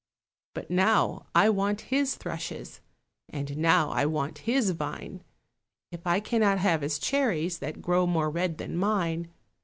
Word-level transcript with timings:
But 0.55 0.71
now 0.71 1.27
I 1.35 1.51
want 1.51 1.81
his 1.93 2.15
thrushes, 2.15 2.81
And 3.29 3.55
now 3.57 3.91
I 3.91 4.07
want 4.07 4.39
his 4.49 4.71
vine, 4.71 5.23
If 5.91 6.07
I 6.07 6.19
cannot 6.19 6.57
have 6.57 6.81
his 6.81 6.97
cherries 6.97 7.59
That 7.59 7.83
grow 7.83 8.07
more 8.07 8.31
red 8.31 8.57
than 8.57 8.75
mine. 8.75 9.31